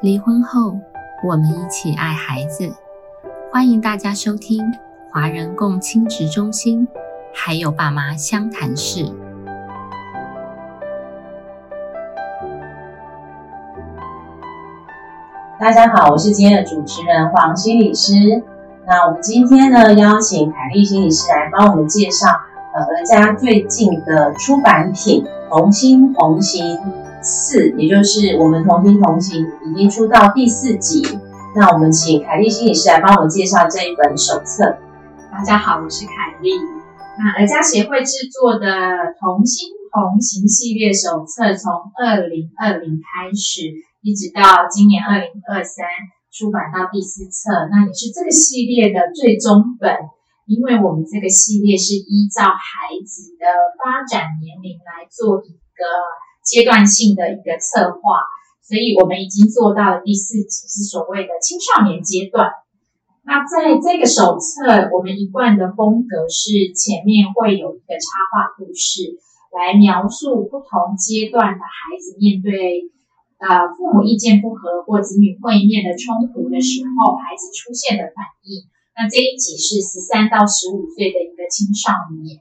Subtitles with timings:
[0.00, 0.78] 离婚后，
[1.22, 2.74] 我们一起爱孩子。
[3.52, 4.60] 欢迎大家收听
[5.10, 6.86] 华人共亲职中心，
[7.32, 9.04] 还有爸妈相谈室。
[15.58, 18.12] 大家好，我是今天的主持人黄心理师。
[18.86, 22.28] 那我们今天呢，邀请凯丽心理师来帮我们介绍
[22.74, 26.78] 呃儿家最近的出版品《同心同行
[27.24, 31.02] 四》，也就是我们同心同行已经出到第四集。
[31.56, 34.76] 那我们请凯丽心理师来帮我介绍这一本手册。
[35.32, 36.50] 大家好，我是凯丽。
[37.18, 38.66] 那儿家协会制作的
[39.18, 43.72] 《同心同行》系列手册，从二零二零开始，
[44.02, 45.86] 一直到今年二零二三。
[46.34, 49.94] 出版到第四册，那也是这个系列的最终本，
[50.50, 53.46] 因为我们这个系列是依照孩子的
[53.78, 55.82] 发展年龄来做一个
[56.44, 58.20] 阶段性的一个策划，
[58.62, 62.52] 所以我们已经做到了第四集，是所谓的青少年阶段。
[63.24, 69.16] 那在这个手册，我们一贯的风格是前面会有一个插画故事，
[69.48, 72.92] 来描述不同阶段的孩子面对。
[73.34, 78.64] 啊，父母意见不合或子女会面的冲突的时候，孩子出现的反应。
[78.96, 81.92] 那这一集是十三到十五岁的一个青少
[82.22, 82.40] 年。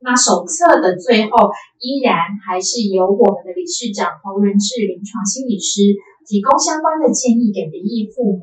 [0.00, 2.16] 那手册的最后，依然
[2.48, 5.80] 还是由我们的理事长侯仁志临床心理师
[6.26, 8.40] 提供相关的建议给离异父母，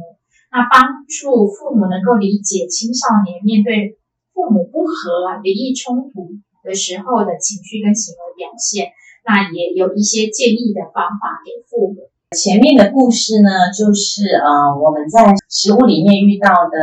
[0.53, 3.97] 那帮助父母能够理解青少年面对
[4.33, 8.94] 父母不和、离异冲突的时候的情绪跟行为表现。
[9.25, 12.08] 那也有一些建议的方法给父母。
[12.31, 16.77] 前面的故事呢，就是呃我们在食物里面遇到的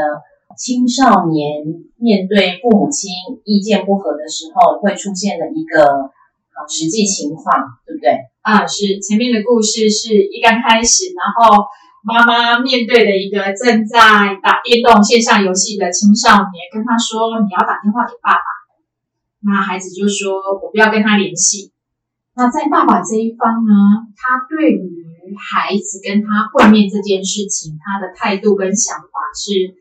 [0.56, 1.64] 青少年
[1.96, 3.10] 面对父母亲
[3.44, 8.30] 意见不合的时候会出现的一个呃实际情况，对不对？
[8.42, 11.66] 啊，是前面的故事是一刚开始，然后
[12.04, 13.98] 妈妈面对的一个正在
[14.42, 18.44] 打电动线上游戏的青少年，跟他说你要打电话给爸爸，
[19.40, 21.72] 那孩子就说我不要跟他联系。
[22.36, 25.04] 那在爸爸这一方呢，他对于
[25.38, 29.72] 孩子跟他会面这件事情，他的态度跟想法是，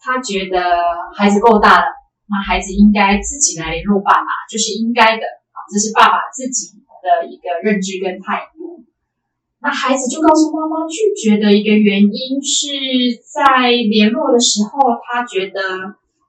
[0.00, 0.60] 他觉得
[1.16, 1.86] 孩子够大了，
[2.28, 8.84] 那孩子应该自己来联络爸爸，就是应该的啊，这是爸爸自己的一个认知跟态度。
[9.60, 12.68] 那孩子就告诉妈妈拒绝的一个原因是
[13.22, 15.60] 在联络的时候，他觉得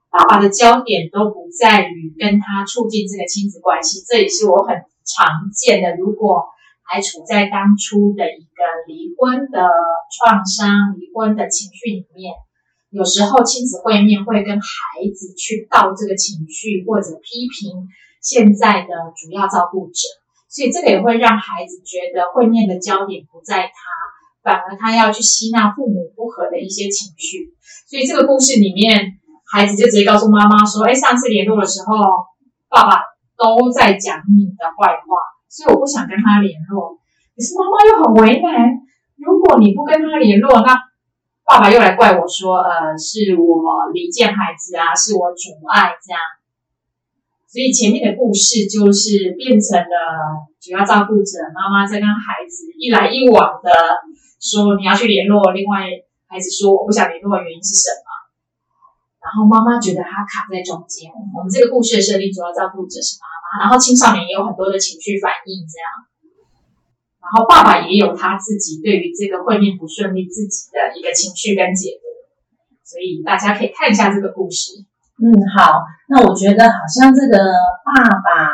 [0.09, 4.84] 爸爸的焦点都不在于跟他促进这个亲子关系，这也是我很。
[5.09, 6.46] 常见的，如果
[6.84, 9.68] 还处在当初的一个离婚的
[10.13, 12.36] 创伤、离婚的情绪里面，
[12.89, 17.88] 有时候亲子会面会跟孩子去道这个情绪，或者批评
[18.22, 20.01] 现在的主要照顾者，
[20.50, 23.72] 所以这个也会让孩子觉得会面的焦点不在他，
[24.44, 27.53] 反而他要去吸纳父母不和的一些情绪。
[27.88, 29.19] 所以这个故事里面，
[29.51, 31.95] 孩子就直接告诉妈妈说：“哎，上次联络的时候，
[32.69, 33.01] 爸爸。”
[33.39, 35.16] 都在讲你的坏话，
[35.47, 37.00] 所以我不想跟他联络。
[37.31, 38.83] 可是妈妈又很为难，
[39.16, 40.75] 如果你不跟他联络，那
[41.49, 46.21] 爸爸又来怪我说，呃，是我离间孩子啊，是我阻碍这样。
[47.49, 53.73] 所以前面的故事就是变成了主要照顾者妈妈在跟孩子一来一往的
[54.38, 55.89] 说你要去联络，另外
[56.29, 58.05] 孩子说我不想联络的原因是什么？
[59.17, 61.09] 然后妈妈觉得他卡在中间。
[61.33, 65.89] 我们这个故事的设定主要照顾者是妈妈，然后青少年也有很多的情绪反应，这样。
[67.29, 72.09] 然后爸爸也有他自己对于这个会面不顺利自己的一个情绪跟解读，
[72.84, 74.85] 所以大家可以看一下这个故事。
[75.22, 75.85] 嗯，好。
[76.09, 77.38] 那我觉得好像这个
[77.85, 78.50] 爸爸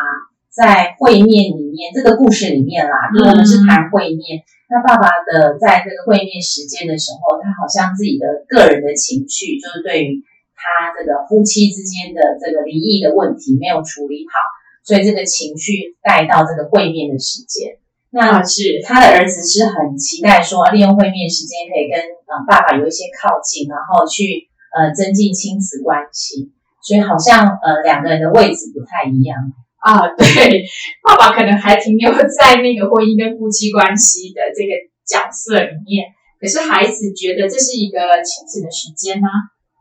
[0.50, 10.24] 在会面里面，这个故事里面啦，因为我们是谈会面，那爸爸的在这个会面时间的时候，他好像自己的个人的情绪，就是对于。
[10.58, 14.40] 他这个夫妻之间的这个离异的问题没有处理好，
[14.84, 17.78] 所以这个情绪带到这个会面的时间。
[18.16, 26.56] 那是他的儿子是很期待说，利用会面时间可以跟呃爸爸有一些靠近，然后去呃增进亲子关系。
[26.80, 29.36] 所以好像呃两个人的位置不太一样
[29.84, 30.08] 啊。
[30.16, 30.64] 对，
[31.04, 34.72] 爸爸可能还停留在那个婚姻跟夫妻关系的这个
[35.04, 39.28] 角色里面，可是孩子觉得这是一个亲子的时间呢。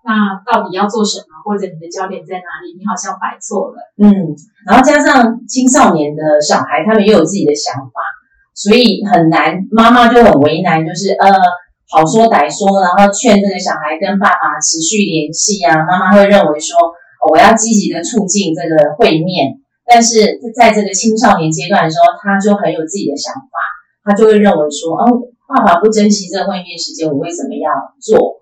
[0.03, 2.77] 那到底要做什么，或者你的焦点在哪里？
[2.77, 3.77] 你好像摆错了。
[3.97, 8.01] 嗯，然后加上青少年的小孩，他们也有自己的想法，
[8.55, 11.29] 所以很难，妈妈就很为难，就是呃，
[11.91, 15.85] 好说歹说，然后劝这个小孩跟爸爸持续联系啊。
[15.85, 16.79] 妈妈会认为说，
[17.29, 23.59] 我要积极的促进这个会面，但是在这个青少年阶段的时候，他就很有自己的想法，
[24.05, 27.71] 他就会认为说，哦，爸爸不珍惜这会面时间，我为什么要
[28.01, 28.41] 做？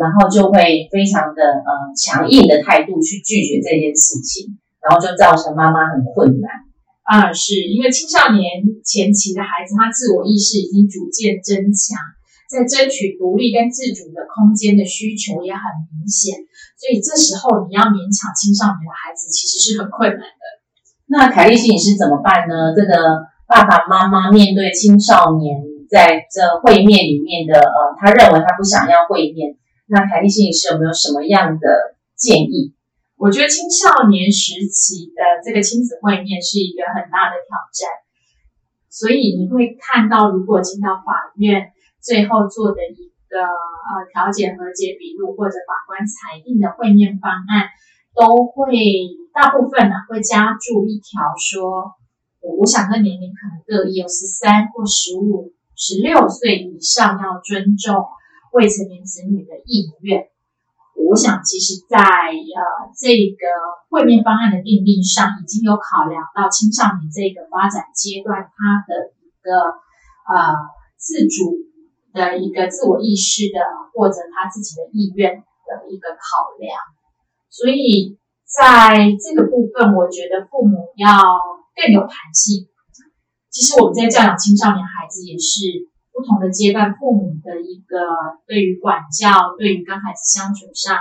[0.00, 6.63] 然后就会非常的呃强硬的态度去拒绝这件事情，然后就造成妈妈很困难。
[7.04, 12.00] 啊，是因为青少年前期的孩子，他自我意识已经逐渐增强，
[12.48, 15.62] 在争取独立跟自主的空间的需求也很
[15.92, 16.32] 明显，
[16.80, 20.42] 所以这时候你要勉强青少年的孩子，其实是很困难的。
[21.06, 22.72] 那凯丽心理师怎么办呢？
[22.74, 25.60] 这个爸爸妈妈面对青少年
[25.90, 29.56] 在这会面里面的呃，他认为他不想要会面。
[29.86, 31.68] 那凯蒂心理师有没有什么样的
[32.16, 32.73] 建议？
[33.24, 37.88] 我觉得青少年时期的这个亲子会面是一个很大的挑战，
[38.90, 41.72] 所以你会看到，如果进到法院
[42.02, 47.72] 最后做的一个呃调解和解笔录或者法官裁定的会面方案，
[48.12, 48.76] 都会
[49.32, 51.96] 大部分呢会加注一条说，
[52.44, 58.04] 我我想跟年龄可能各异，有十三或十五、十六岁以上要尊重。
[58.52, 60.28] 未成年子女的意愿，
[61.08, 62.60] 我想其实，在呃
[62.96, 63.44] 这个
[63.90, 69.52] 会面方案的订定上，已经有考量到青少年这个发展阶段他的一个
[70.26, 70.56] 呃
[70.96, 71.54] 自主
[72.12, 73.60] 的一个自我意识的，
[73.92, 76.74] 或者他自己的意愿的一个考量。
[77.50, 81.06] 所以在这个部分，我觉得父母要
[81.76, 82.66] 更有弹性。
[83.50, 85.93] 其实我们在教养青少年孩子也是。
[86.24, 88.00] 不同的阶段，父母的一个
[88.46, 90.96] 对于管教、对于跟孩子相处上，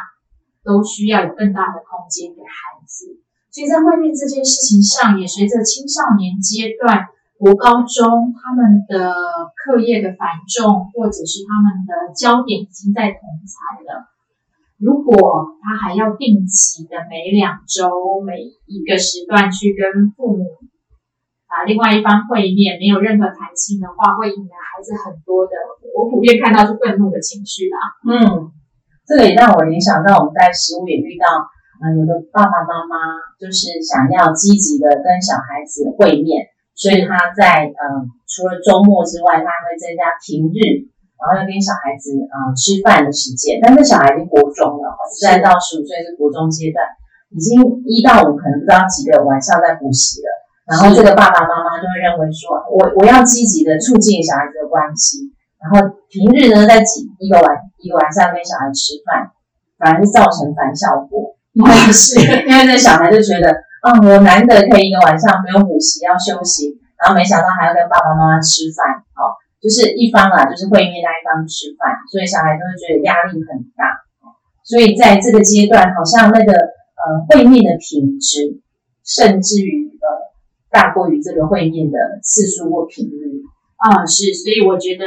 [0.65, 3.23] 都需要有更大的空间给孩子。
[3.49, 7.07] 所以在会面这件事情上，也随着青少年阶段、
[7.39, 9.15] 国高中他们的
[9.63, 14.11] 课业的繁重，或者是他们的焦点已经在同才了。
[14.75, 20.43] 如果他还要定期的每两周、每一个时段去跟父母。
[21.53, 25.53] 啊，另外一方会面没有任何弹性的话，会引来孩子很多的，
[25.93, 27.77] 我普遍看到是愤怒的情绪啦。
[28.09, 28.49] 嗯，
[29.05, 31.29] 这个也让我联想到我们在食物也遇到，
[31.77, 32.97] 嗯，有的爸爸妈妈
[33.37, 40.89] 就是想要积极的跟小孩子会面，所以他在嗯除了周末之外，他还会增加平日，
[41.21, 43.61] 然后要跟小孩子啊吃饭的时间。
[43.61, 44.89] 但是小孩已经国中了，
[45.21, 46.81] 三到十五岁是国中阶段，
[47.29, 50.41] 已经一到五可能不知道几个晚上在补习了。
[50.65, 55.27] 然后这个爸爸妈妈就会认为说，我我要积极的促进小孩子的关系，
[55.59, 57.47] 然后平日呢在几一个晚
[57.83, 59.31] 一个晚上跟小孩吃饭，
[59.77, 61.35] 反而是造成反效果。
[61.51, 62.17] 因为是
[62.47, 63.51] 因为那小孩就觉得，
[63.83, 73.83] 啊，我难得可以一个晚上不用补习要休息，然后没想到还要跟爸爸妈妈吃饭，哦，就是一方啊，就是会面那一方吃饭，所以小孩就会觉得压力很大。
[74.63, 78.63] 所以在这个阶段，好像那个呃会面的品质，
[79.03, 79.92] 甚至于呃。
[80.73, 83.45] 大过于这个会面的次数或频率
[83.77, 85.05] 啊，是，所以我觉得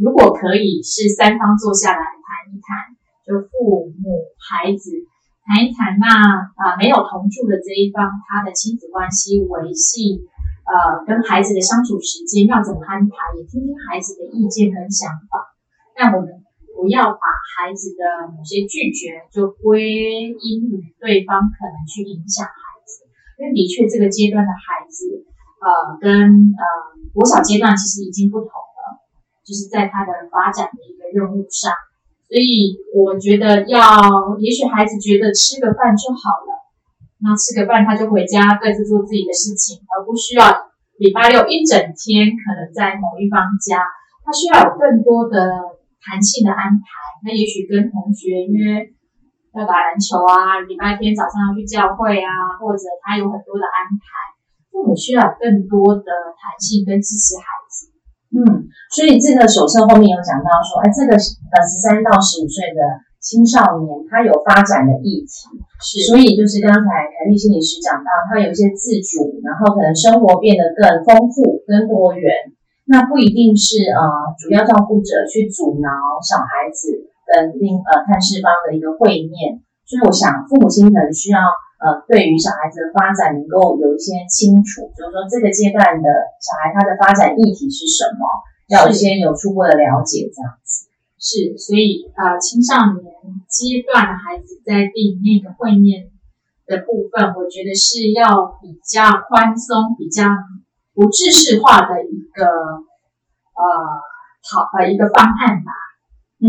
[0.00, 4.96] 如果可以是三方坐下来谈一谈，就父母孩子
[5.44, 6.08] 谈一谈，那
[6.56, 10.24] 啊没有同住的这一方，他的亲子关系维系，
[10.64, 15.52] 呃，跟孩子的相处时间要怎么安排，也听听孩子的意见跟想法，
[15.94, 16.32] 但我们
[16.74, 22.48] 不要把孩子的某些拒绝就归因于对方可能去影响。
[23.36, 25.26] 因为的确，这个阶段的孩子，
[25.58, 26.10] 呃，跟
[26.54, 26.62] 呃
[27.12, 29.02] 国小阶段其实已经不同了，
[29.42, 31.74] 就是在他的发展的一个任务上，
[32.30, 36.62] 所以我觉得要，也许孩子觉得吃个饭就好了，
[37.18, 43.82] 那吃个饭他就回家各自做自己的事情，而不需要礼拜六一整天可能在某一方家，
[44.22, 45.74] 他需要有更多的
[46.06, 46.86] 弹性的安排，
[47.24, 48.94] 那也许跟同学约。
[49.54, 54.04] 要打篮球啊，礼拜天早上要去教会啊，或者他有很多的安排，
[54.74, 57.94] 父母需要更多的弹性跟支持孩子。
[58.34, 62.82] 嗯，所以这个手册后面有讲到说，哎，这个呃十三到十五岁的
[63.22, 72.50] 青少年，他有发展的议题，是，所以就是刚才凯丽心理师讲到，他有一些自主，然后可能生活变得更丰富、更多元，
[72.90, 77.13] 那不一定是呃主要照顾者去阻挠小孩子。
[77.26, 81.40] 跟另呃探视方的一个会面，所以我想父母亲可能需要
[81.80, 86.08] 呃对于小孩子的发展能够有一些清楚，就是说这个阶段的
[86.40, 88.24] 小孩他的发展议题是什么，
[88.68, 90.88] 要先有初步的了解这样子。
[91.16, 93.00] 是，所以呃青少年
[93.48, 96.12] 阶段的孩子在定那个会面
[96.66, 100.24] 的部分，我觉得是要比较宽松、比较
[100.92, 103.64] 不制式化的一个呃
[104.52, 105.72] 好呃一个方案吧。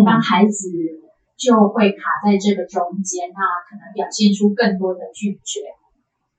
[0.03, 0.67] 当孩子
[1.37, 5.61] 就会卡在这个中间，那可能表现出更多的拒绝。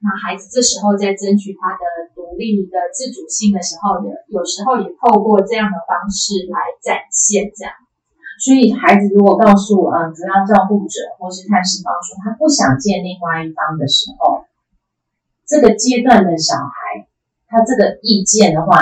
[0.02, 7.72] 那孩子这时候在争取他的独立的自主性的时候，也有时候也透过这样的方式来展现这样。
[8.44, 14.44] 所以孩子如果告诉嗯主要照顾者或是探视方说他不想见另外一方的时候，
[15.48, 17.08] 这个阶段的小孩
[17.48, 18.76] 他这个意见的话，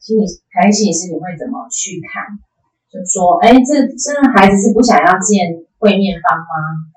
[0.00, 2.38] 心理凯心理师你会怎么去看？
[2.88, 6.88] 就说哎，这这孩子是不想要见会面方吗？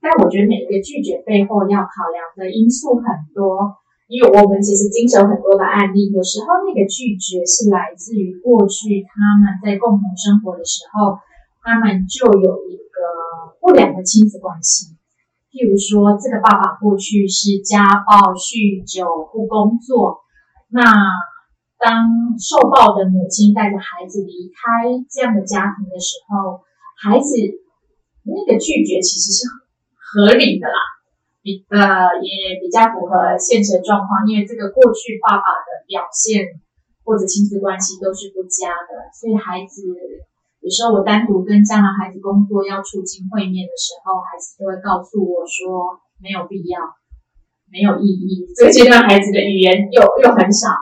[0.00, 3.76] 但我觉得每一个拒绝背后要考量的因素很多，
[4.08, 11.18] 因为我们其实经手很多的案例，有时候那个拒绝是来自于过去他们在共同生活的时候。
[11.68, 12.94] 他们就有一个
[13.60, 14.94] 不良的亲子关系，
[15.50, 20.22] 譬如说，这个爸爸过去是家暴、酗酒、不工作，
[20.70, 20.86] 那
[21.86, 22.02] 当
[22.34, 26.66] 受暴的母亲带着孩子离开这样的家庭的时候，
[26.98, 27.30] 孩子
[28.26, 29.46] 那个拒绝其实是
[29.94, 30.82] 合理的啦，
[31.46, 36.58] 比呃也比较符合现实状况，因为这个过去爸爸的表现
[37.06, 39.86] 或者亲子关系都是不佳的，所以孩子。
[40.58, 46.82] 有时候我单独跟这样的孩子工作要促进会面的时候，孩子就会告诉我说没有必要，
[47.70, 48.50] 没有意义。
[48.56, 50.74] 这个阶段孩子的语言又又很少。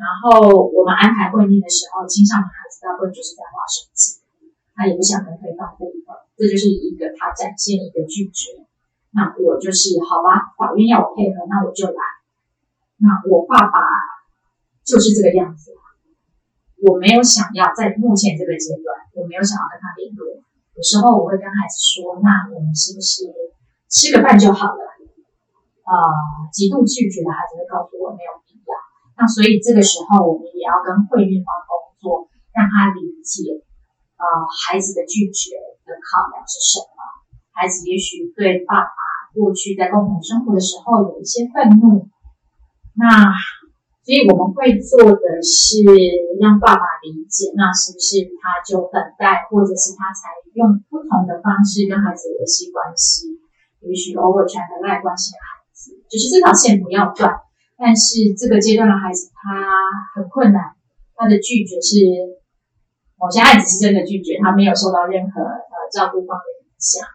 [0.00, 4.24] 然后我们安排会面的时候，青少年孩子大部分就是在划手机，
[4.72, 8.64] 他也不想跟对方互动，这就是一个他展现一个拒绝。
[9.12, 12.00] 那我就是好吧，法院要我配合，那我就来。
[12.96, 13.76] 那我爸爸
[14.80, 15.76] 就是这个样子。
[16.80, 20.40] 我没有想要在目前这个阶段，我没有想要跟他联络。
[20.72, 23.28] 有时候我会跟孩子说：“那我们是不是
[23.92, 24.80] 吃个饭就好了？”
[25.84, 25.92] 啊，
[26.48, 28.39] 极度拒绝的孩子会告诉我没有。
[29.20, 33.60] 那所以这个时候，我们也要跟会面方工作，让他理解
[34.16, 36.96] 啊孩子的拒绝的考量是什么。
[37.52, 38.96] 孩子也许对爸爸
[39.36, 42.08] 过去在共同生活的时候有一些愤怒，
[42.96, 43.28] 那。
[44.00, 45.84] 所以我们会做的是
[46.40, 53.38] 让爸爸理解，那是不是他就等待，或者是他采用不同的方式跟孩子维系关系？
[53.86, 57.30] 也许偶尔传的爱关心的孩子，就是这条线不要断。
[57.80, 59.64] 但是这个阶段的孩子他
[60.14, 60.76] 很困难，
[61.16, 61.96] 他的拒绝是
[63.16, 67.08] 某些案子是真的拒绝，他没有受到任何呃照顾方的影响，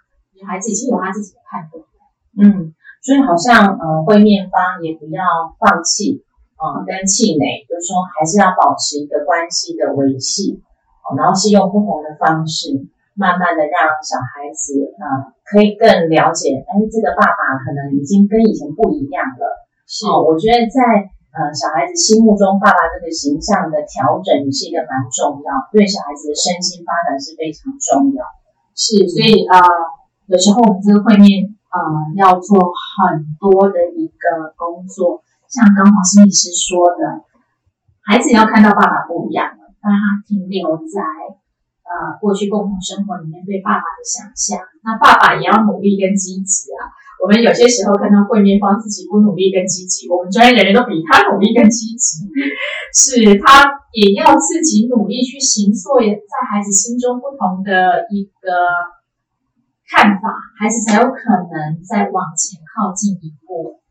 [0.50, 1.86] 孩子已经有他自己的判断。
[2.42, 2.74] 嗯，
[3.06, 5.22] 所以好像呃会面方也不要
[5.60, 6.26] 放弃。
[6.56, 10.64] 啊，跟气馁，就是说还是要保持一个关系的维系，
[11.04, 12.72] 哦，然后是用不同的方式，
[13.12, 19.65] 慢慢的让小孩子啊，可以更了解，哎，这个爸爸可能已经跟以前不一样了。
[19.86, 28.26] 是，我觉得在呃小孩子心目中，爸爸这个形象的调整也是一个蛮重要，对小孩子的身心发展是非常重要。
[28.74, 29.62] 是，所以啊，
[30.26, 31.78] 有时候我们这个会面啊，
[32.18, 35.22] 要做很多的一个工作。
[35.46, 37.22] 像刚黄心理师说的，
[38.02, 40.98] 孩子要看到爸爸不一样了，让他停留在
[41.86, 44.66] 呃过去共同生活里面对爸爸的想象。
[44.82, 46.90] 那爸爸也要努力跟积极啊。
[47.26, 52.30] 我们有些时候看到会面方自己不努力跟积极，我们专业人员都比他努力更积极，
[52.94, 53.66] 是他
[53.98, 58.54] 也要自己努力去行塑在孩子心中不同的一个
[59.90, 61.18] 看法，孩子才有可
[61.50, 63.82] 能再往前靠近一步。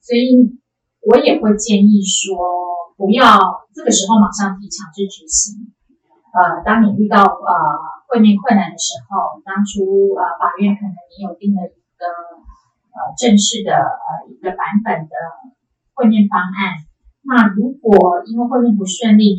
[0.00, 0.54] 所以。
[1.00, 2.36] 我也会建议说，
[3.00, 3.40] 不要
[3.72, 5.72] 这个时候马上提强制执行。
[6.28, 7.52] 呃，当你遇到呃
[8.04, 12.04] 会面困难的时候，当初呃法院可能你有定了一个
[13.16, 15.14] 正式的呃一个版本的
[15.94, 16.82] 会面方案。
[17.22, 19.38] 那如果因为会面不顺利，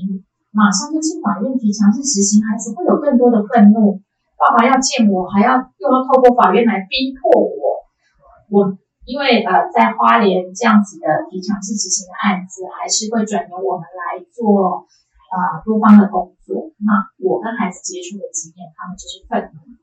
[0.52, 4.02] 马上就进法院提强制执行，孩子会有更多的愤怒。
[4.38, 7.86] 爸爸要见我，还要又要透过法院来逼迫我，
[8.50, 8.78] 我。
[9.04, 14.86] 因为呃，在花莲这样子的提强制执行的案子，还是会转由我们来做
[15.34, 16.70] 啊多方的工作。
[16.78, 19.74] 那我跟孩子接触的经验，他们就是愤怒，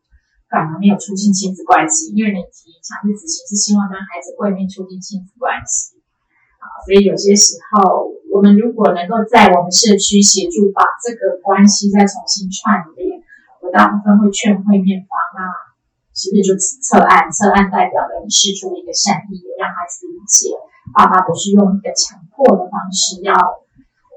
[0.50, 2.12] 反而没有促进亲子关系。
[2.16, 5.96] 因为你提强制执行是希望跟孩子会面促进亲子关系
[6.58, 13.22] 啊，所以有些时候我们如果能够在我们社区协助把这个关系再重新串联，
[13.62, 15.68] 我大部分会劝会面方啊。
[16.18, 20.50] 其实就测案，测案代表了你示出一个善意，让孩子理解，
[20.92, 23.62] 爸爸不是用一个强迫的方式要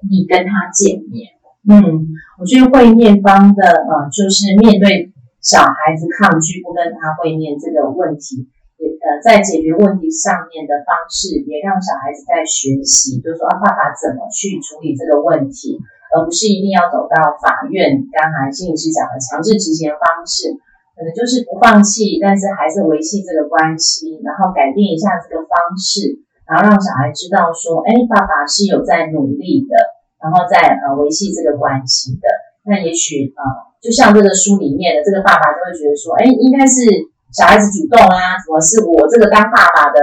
[0.09, 1.29] 你跟他见面。
[1.69, 2.09] 嗯，
[2.39, 5.10] 我觉得会面方的呃，就是面对
[5.41, 15.81] 小孩子抗拒不跟他会面这个问题，也呃在解决问题上面的方式，也让小孩子在学习，就是说啊，爸爸怎么去处理这个问题，
[16.13, 18.05] 而不是一定要走到法院。
[18.13, 20.55] 刚才心理师讲的强制执行方式。
[20.91, 29.73] 可能就是不放弃，但是还是维系这个关系，然后改变一下这个方式，然后让小孩知道说，哎，爸爸是有在努力的，
[30.21, 32.27] 然后在呃维系这个关系的。
[32.67, 33.41] 那也许呃，
[33.81, 36.85] 就像这个书里面的这个爸爸就会觉得说，哎，应该是
[37.33, 39.99] 小孩子主动啊，怎么是我这个当爸爸的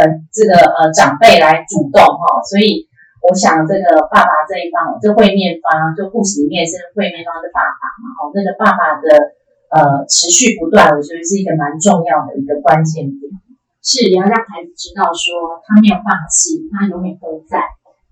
[0.00, 2.40] 呃这个呃长辈来主动哈？
[2.48, 2.88] 所以
[3.28, 9.36] 我想这个爸爸这一方，这会面方，就故事里面是会面方的爸爸嘛，哈，那个爸爸的
[9.68, 13.28] 呃持续不断，我觉得是一个蛮重要的一个关键点。
[13.84, 17.60] 是也要让孩子知道说他没有放弃，他永远都在，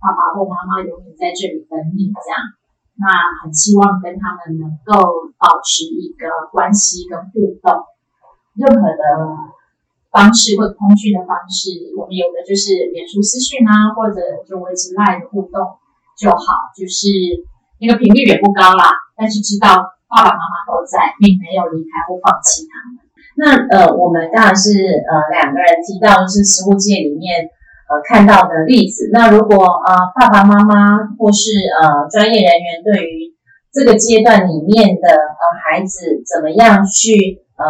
[0.00, 2.36] 爸爸或妈妈永远在这里等你这样。
[2.98, 3.06] 那
[3.44, 7.84] 很希望跟他们能够保持一个关系跟互动，
[8.56, 9.04] 任何的
[10.10, 15.76] 方式或者通讯的方式，我们有的就是脸书私讯啊，或者就维持赖的互动
[16.16, 17.06] 就好，就是
[17.80, 19.68] 那个频率也不高啦，但是知道
[20.08, 23.04] 爸爸妈妈都在，并没有离开或放弃他们。
[23.36, 27.52] 那呃，我们当然是呃两个人提到是食物界里面
[27.88, 29.08] 呃看到的例子。
[29.12, 31.50] 那如果呃爸爸妈妈或是
[31.80, 33.34] 呃专业人员对于
[33.72, 37.64] 这个阶段里面的呃孩子怎么样去呃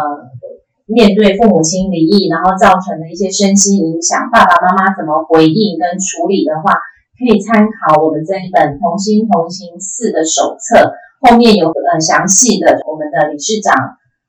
[0.87, 6.79] 面对父母亲离异，然后造成的一些身心影响，爸爸妈妈怎么回应跟处理的话，
[7.19, 13.75] 可以参考我们这一本《同心同行四》的手册，后面有很详细的我们的理事长。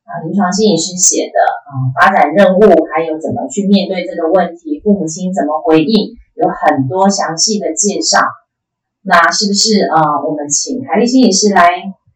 [0.09, 1.37] 啊，临床心理师写的，
[1.69, 8.25] 啊，发展任务，还有怎么去面对这个问题，父母亲怎么回应，有很多详细的介绍。
[9.05, 11.61] 那是不是呃，我们请凯丽心理师来，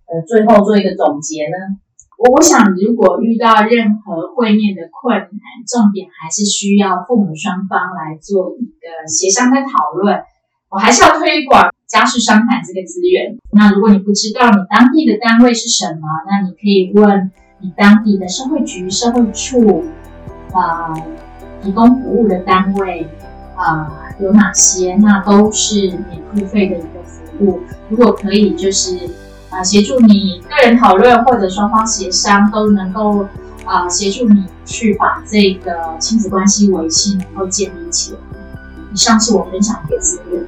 [0.08, 1.76] 呃，最后做一个总结呢？
[2.16, 10.16] 我我想，如果遇到任何会面的困难，重点还是需要父母双方来做一个协商跟讨论。
[10.70, 13.36] 我还是要推广家事商谈这个资源。
[13.52, 17.30] 那如果你不知道你当地的单位是什么，那你可以问。
[17.62, 19.84] 你当地的社会局、社会处，
[20.52, 20.92] 啊，
[21.62, 23.08] 提供服务的单位，
[23.54, 23.88] 啊，
[24.18, 24.96] 有哪些？
[24.96, 27.60] 那都是免付费的一个服务。
[27.88, 29.08] 如果可以，就是
[29.50, 33.28] 啊，协助你个人讨论或者双方协商，都能够
[33.64, 38.18] 啊，协助你去把这个亲子关系维系能够建立起来。
[38.92, 40.44] 以上是我分享的资源。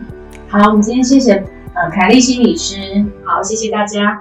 [0.49, 1.35] 好，我们今天谢谢
[1.75, 2.77] 呃凯丽心理师。
[3.25, 4.21] 好，谢谢大家。